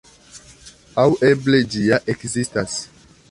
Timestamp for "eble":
1.29-1.61